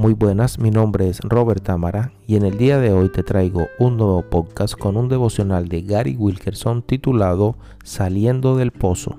Muy 0.00 0.14
buenas, 0.14 0.58
mi 0.58 0.70
nombre 0.70 1.10
es 1.10 1.20
Robert 1.20 1.62
Tamara 1.62 2.10
y 2.26 2.36
en 2.36 2.46
el 2.46 2.56
día 2.56 2.78
de 2.78 2.90
hoy 2.90 3.10
te 3.10 3.22
traigo 3.22 3.66
un 3.78 3.98
nuevo 3.98 4.22
podcast 4.22 4.72
con 4.72 4.96
un 4.96 5.10
devocional 5.10 5.68
de 5.68 5.82
Gary 5.82 6.16
Wilkerson 6.16 6.80
titulado 6.80 7.58
Saliendo 7.84 8.56
del 8.56 8.70
Pozo. 8.70 9.18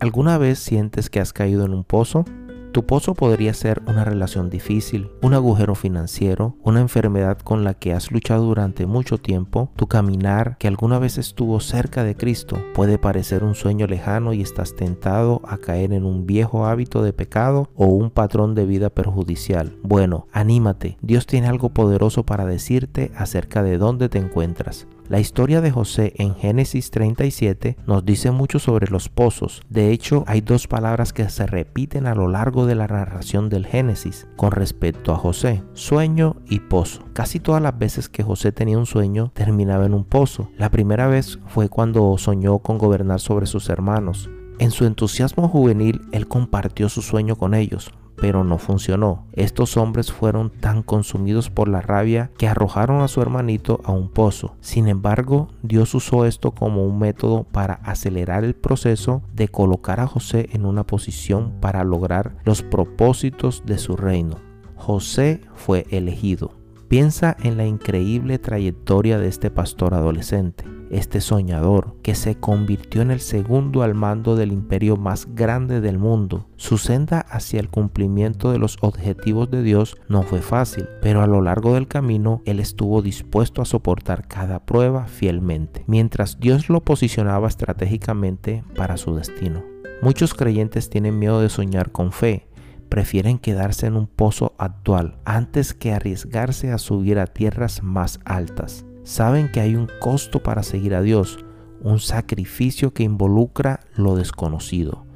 ¿Alguna 0.00 0.36
vez 0.36 0.58
sientes 0.58 1.10
que 1.10 1.20
has 1.20 1.32
caído 1.32 1.64
en 1.64 1.74
un 1.74 1.84
pozo? 1.84 2.24
Tu 2.72 2.84
pozo 2.84 3.14
podría 3.14 3.54
ser 3.54 3.82
una 3.86 4.04
relación 4.04 4.50
difícil, 4.50 5.10
un 5.22 5.34
agujero 5.34 5.74
financiero, 5.74 6.56
una 6.62 6.80
enfermedad 6.80 7.38
con 7.38 7.64
la 7.64 7.74
que 7.74 7.92
has 7.92 8.10
luchado 8.10 8.44
durante 8.44 8.86
mucho 8.86 9.18
tiempo, 9.18 9.70
tu 9.76 9.86
caminar 9.86 10.56
que 10.58 10.68
alguna 10.68 10.98
vez 10.98 11.18
estuvo 11.18 11.60
cerca 11.60 12.04
de 12.04 12.16
Cristo 12.16 12.58
puede 12.74 12.98
parecer 12.98 13.44
un 13.44 13.54
sueño 13.54 13.86
lejano 13.86 14.32
y 14.32 14.42
estás 14.42 14.74
tentado 14.74 15.40
a 15.46 15.58
caer 15.58 15.92
en 15.92 16.04
un 16.04 16.26
viejo 16.26 16.66
hábito 16.66 17.02
de 17.02 17.12
pecado 17.12 17.70
o 17.74 17.86
un 17.86 18.10
patrón 18.10 18.54
de 18.54 18.66
vida 18.66 18.90
perjudicial. 18.90 19.76
Bueno, 19.82 20.26
anímate, 20.32 20.98
Dios 21.00 21.26
tiene 21.26 21.48
algo 21.48 21.70
poderoso 21.70 22.24
para 22.24 22.44
decirte 22.44 23.10
acerca 23.16 23.62
de 23.62 23.78
dónde 23.78 24.08
te 24.08 24.18
encuentras. 24.18 24.86
La 25.08 25.20
historia 25.20 25.60
de 25.60 25.70
José 25.70 26.14
en 26.16 26.34
Génesis 26.34 26.90
37 26.90 27.76
nos 27.86 28.04
dice 28.04 28.32
mucho 28.32 28.58
sobre 28.58 28.88
los 28.88 29.08
pozos. 29.08 29.62
De 29.68 29.92
hecho, 29.92 30.24
hay 30.26 30.40
dos 30.40 30.66
palabras 30.66 31.12
que 31.12 31.28
se 31.28 31.46
repiten 31.46 32.06
a 32.06 32.14
lo 32.16 32.26
largo 32.26 32.66
de 32.66 32.74
la 32.74 32.88
narración 32.88 33.48
del 33.48 33.66
Génesis 33.66 34.26
con 34.36 34.50
respecto 34.50 35.12
a 35.12 35.16
José, 35.16 35.62
sueño 35.74 36.36
y 36.48 36.58
pozo. 36.58 37.04
Casi 37.12 37.38
todas 37.38 37.62
las 37.62 37.78
veces 37.78 38.08
que 38.08 38.24
José 38.24 38.50
tenía 38.50 38.78
un 38.78 38.86
sueño 38.86 39.30
terminaba 39.32 39.86
en 39.86 39.94
un 39.94 40.04
pozo. 40.04 40.50
La 40.58 40.70
primera 40.70 41.06
vez 41.06 41.38
fue 41.46 41.68
cuando 41.68 42.18
soñó 42.18 42.58
con 42.58 42.76
gobernar 42.76 43.20
sobre 43.20 43.46
sus 43.46 43.68
hermanos. 43.68 44.28
En 44.58 44.70
su 44.70 44.86
entusiasmo 44.86 45.48
juvenil, 45.48 46.00
él 46.12 46.28
compartió 46.28 46.88
su 46.88 47.02
sueño 47.02 47.36
con 47.36 47.52
ellos, 47.52 47.92
pero 48.16 48.42
no 48.42 48.56
funcionó. 48.56 49.26
Estos 49.32 49.76
hombres 49.76 50.10
fueron 50.10 50.50
tan 50.50 50.82
consumidos 50.82 51.50
por 51.50 51.68
la 51.68 51.82
rabia 51.82 52.30
que 52.38 52.48
arrojaron 52.48 53.02
a 53.02 53.08
su 53.08 53.20
hermanito 53.20 53.80
a 53.84 53.92
un 53.92 54.08
pozo. 54.08 54.56
Sin 54.60 54.88
embargo, 54.88 55.48
Dios 55.62 55.94
usó 55.94 56.24
esto 56.24 56.52
como 56.52 56.86
un 56.86 56.98
método 56.98 57.44
para 57.44 57.74
acelerar 57.74 58.44
el 58.44 58.54
proceso 58.54 59.22
de 59.34 59.48
colocar 59.48 60.00
a 60.00 60.06
José 60.06 60.48
en 60.52 60.64
una 60.64 60.86
posición 60.86 61.52
para 61.60 61.84
lograr 61.84 62.36
los 62.44 62.62
propósitos 62.62 63.62
de 63.66 63.76
su 63.76 63.94
reino. 63.94 64.38
José 64.74 65.42
fue 65.54 65.86
elegido. 65.90 66.52
Piensa 66.88 67.36
en 67.42 67.58
la 67.58 67.66
increíble 67.66 68.38
trayectoria 68.38 69.18
de 69.18 69.28
este 69.28 69.50
pastor 69.50 69.92
adolescente 69.92 70.75
este 70.90 71.20
soñador, 71.20 71.96
que 72.02 72.14
se 72.14 72.36
convirtió 72.36 73.02
en 73.02 73.10
el 73.10 73.20
segundo 73.20 73.82
al 73.82 73.94
mando 73.94 74.36
del 74.36 74.52
imperio 74.52 74.96
más 74.96 75.34
grande 75.34 75.80
del 75.80 75.98
mundo. 75.98 76.46
Su 76.56 76.78
senda 76.78 77.20
hacia 77.20 77.60
el 77.60 77.68
cumplimiento 77.68 78.52
de 78.52 78.58
los 78.58 78.76
objetivos 78.80 79.50
de 79.50 79.62
Dios 79.62 79.96
no 80.08 80.22
fue 80.22 80.40
fácil, 80.40 80.88
pero 81.02 81.22
a 81.22 81.26
lo 81.26 81.40
largo 81.40 81.74
del 81.74 81.88
camino 81.88 82.42
él 82.44 82.60
estuvo 82.60 83.02
dispuesto 83.02 83.62
a 83.62 83.66
soportar 83.66 84.28
cada 84.28 84.64
prueba 84.64 85.06
fielmente, 85.06 85.84
mientras 85.86 86.40
Dios 86.40 86.68
lo 86.68 86.82
posicionaba 86.82 87.48
estratégicamente 87.48 88.64
para 88.76 88.96
su 88.96 89.14
destino. 89.14 89.64
Muchos 90.02 90.34
creyentes 90.34 90.90
tienen 90.90 91.18
miedo 91.18 91.40
de 91.40 91.48
soñar 91.48 91.90
con 91.90 92.12
fe, 92.12 92.48
prefieren 92.88 93.38
quedarse 93.38 93.86
en 93.86 93.96
un 93.96 94.06
pozo 94.06 94.54
actual 94.58 95.18
antes 95.24 95.74
que 95.74 95.92
arriesgarse 95.92 96.70
a 96.70 96.78
subir 96.78 97.18
a 97.18 97.26
tierras 97.26 97.82
más 97.82 98.20
altas 98.24 98.84
saben 99.06 99.48
que 99.50 99.60
hay 99.60 99.76
un 99.76 99.88
costo 100.00 100.42
para 100.42 100.62
seguir 100.62 100.94
a 100.94 101.00
Dios, 101.00 101.38
un 101.80 102.00
sacrificio 102.00 102.92
que 102.92 103.04
involucra 103.04 103.80
lo 103.94 104.16
desconocido, 104.16 105.06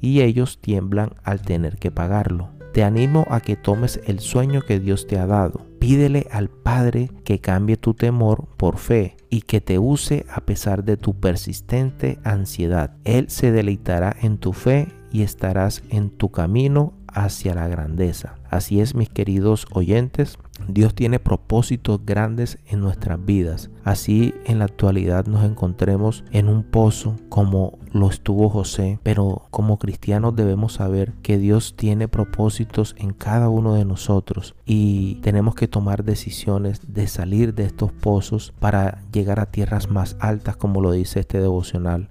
y 0.00 0.20
ellos 0.20 0.58
tiemblan 0.60 1.14
al 1.24 1.40
tener 1.40 1.78
que 1.78 1.90
pagarlo. 1.90 2.50
Te 2.74 2.84
animo 2.84 3.26
a 3.30 3.40
que 3.40 3.56
tomes 3.56 4.00
el 4.06 4.20
sueño 4.20 4.60
que 4.60 4.78
Dios 4.78 5.06
te 5.06 5.18
ha 5.18 5.26
dado. 5.26 5.66
Pídele 5.80 6.28
al 6.30 6.50
Padre 6.50 7.10
que 7.24 7.40
cambie 7.40 7.78
tu 7.78 7.94
temor 7.94 8.46
por 8.58 8.76
fe 8.76 9.16
y 9.30 9.40
que 9.40 9.62
te 9.62 9.78
use 9.78 10.26
a 10.30 10.42
pesar 10.42 10.84
de 10.84 10.98
tu 10.98 11.18
persistente 11.18 12.18
ansiedad. 12.24 12.96
Él 13.04 13.30
se 13.30 13.50
deleitará 13.50 14.14
en 14.20 14.36
tu 14.36 14.52
fe 14.52 14.88
y 15.10 15.22
estarás 15.22 15.82
en 15.88 16.10
tu 16.10 16.30
camino 16.30 16.92
hacia 17.08 17.54
la 17.54 17.66
grandeza. 17.66 18.36
Así 18.50 18.80
es, 18.80 18.94
mis 18.94 19.08
queridos 19.08 19.66
oyentes, 19.72 20.38
Dios 20.68 20.94
tiene 20.94 21.18
propósitos 21.18 22.04
grandes 22.04 22.58
en 22.66 22.80
nuestras 22.80 23.24
vidas. 23.24 23.70
Así 23.84 24.34
en 24.44 24.58
la 24.58 24.66
actualidad 24.66 25.26
nos 25.26 25.44
encontremos 25.44 26.24
en 26.30 26.48
un 26.48 26.62
pozo 26.62 27.16
como 27.28 27.78
lo 27.92 28.10
estuvo 28.10 28.50
José, 28.50 29.00
pero 29.02 29.46
como 29.50 29.78
cristianos 29.78 30.36
debemos 30.36 30.74
saber 30.74 31.14
que 31.22 31.38
Dios 31.38 31.74
tiene 31.74 32.06
propósitos 32.06 32.94
en 32.98 33.12
cada 33.12 33.48
uno 33.48 33.74
de 33.74 33.86
nosotros 33.86 34.54
y 34.66 35.16
tenemos 35.16 35.54
que 35.54 35.68
tomar 35.68 36.04
decisiones 36.04 36.80
de 36.86 37.06
salir 37.06 37.54
de 37.54 37.64
estos 37.64 37.90
pozos 37.92 38.52
para 38.58 39.02
llegar 39.10 39.40
a 39.40 39.46
tierras 39.46 39.90
más 39.90 40.16
altas 40.20 40.56
como 40.56 40.80
lo 40.80 40.92
dice 40.92 41.20
este 41.20 41.40
devocional 41.40 42.10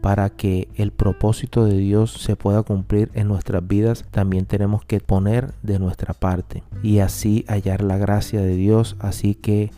para 0.00 0.30
que 0.30 0.68
el 0.74 0.92
propósito 0.92 1.64
de 1.64 1.76
Dios 1.76 2.12
se 2.12 2.36
pueda 2.36 2.62
cumplir 2.62 3.10
en 3.14 3.28
nuestras 3.28 3.66
vidas, 3.66 4.04
también 4.10 4.46
tenemos 4.46 4.84
que 4.84 5.00
poner 5.00 5.52
de 5.62 5.78
nuestra 5.78 6.14
parte 6.14 6.62
y 6.82 7.00
así 7.00 7.44
hallar 7.48 7.82
la 7.82 7.98
gracia 7.98 8.40
de 8.40 8.56
Dios. 8.56 8.96
Así 9.00 9.34
que 9.34 9.70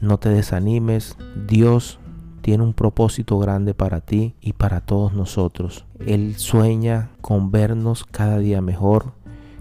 no 0.00 0.18
te 0.18 0.30
desanimes, 0.30 1.16
Dios 1.46 1.98
tiene 2.40 2.64
un 2.64 2.72
propósito 2.72 3.38
grande 3.38 3.74
para 3.74 4.00
ti 4.00 4.34
y 4.40 4.54
para 4.54 4.80
todos 4.80 5.12
nosotros. 5.12 5.84
Él 6.06 6.36
sueña 6.36 7.10
con 7.20 7.50
vernos 7.50 8.04
cada 8.04 8.38
día 8.38 8.62
mejor, 8.62 9.12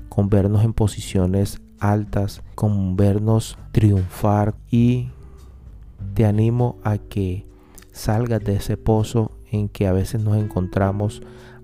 con 0.10 0.30
vernos 0.30 0.64
en 0.64 0.74
posiciones 0.74 1.62
altas, 1.80 2.44
con 2.56 2.96
vernos 2.96 3.58
triunfar 3.72 4.56
y 4.72 5.10
te 6.14 6.26
animo 6.26 6.78
a 6.84 6.98
que 6.98 7.46
salgas 7.92 8.44
de 8.44 8.56
ese 8.56 8.78
pozo 8.78 9.32
en 9.52 9.70
que 9.70 9.88
a 9.88 9.92
veces 9.92 10.24
nos 10.24 10.38
encontramos 10.38 11.22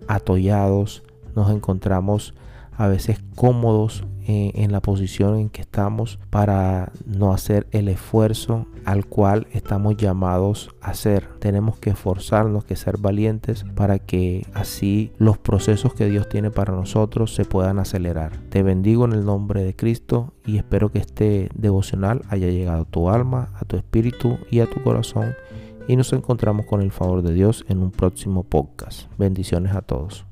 atollados, 0.08 1.04
nos 1.36 1.50
encontramos 1.52 2.34
a 2.78 2.88
veces 2.88 3.20
cómodos 3.36 4.06
eh, 4.26 4.52
en, 4.56 4.72
la 4.72 4.80
posición 4.80 5.38
en 5.38 5.50
que 5.50 5.60
estamos 5.60 6.18
para 6.30 6.94
no 7.06 7.34
hacer 7.34 7.68
el 7.72 7.90
esfuerzo 7.90 8.68
al 8.86 9.06
cual 9.06 9.48
estamos 9.52 9.98
llamados 9.98 10.74
a 10.82 10.92
hacer. 10.92 11.28
Tenemos 11.40 11.78
que 11.78 11.90
esforzarnos, 11.90 12.64
que 12.64 12.78
ser 12.78 12.98
valientes 12.98 13.66
para 13.76 14.00
que 14.00 14.48
así 14.54 15.12
los 15.18 15.38
procesos 15.38 15.94
que 15.94 16.06
Dios 16.06 16.30
tiene 16.30 16.52
para 16.52 16.74
nosotros 16.74 17.36
se 17.36 17.44
puedan 17.44 17.80
acelerar. 17.80 18.38
Te 18.50 18.64
bendigo 18.64 19.04
en 19.04 19.12
el 19.12 19.26
nombre 19.26 19.62
de 19.62 19.76
Cristo 19.76 20.34
y 20.46 20.58
espero 20.58 20.90
que 20.90 21.00
este 21.00 21.50
devocional 21.54 22.22
haya 22.30 22.48
llegado 22.48 22.84
a 22.84 22.90
tu 22.90 23.10
alma, 23.10 23.50
a 23.56 23.66
tu 23.66 23.76
espíritu 23.76 24.38
y 24.50 24.62
a 24.62 24.70
tu 24.70 24.82
corazón 24.84 25.36
y 25.88 25.96
nos 25.96 26.14
encontramos 26.14 26.66
con 26.66 26.82
el 26.82 26.92
favor 26.92 27.22
de 27.22 27.34
Dios 27.34 27.66
en 27.70 27.80
un 27.80 27.92
próximo 27.92 28.44
podcast. 28.44 29.10
Bendiciones 29.18 29.76
a 29.76 29.82
todos. 29.82 30.26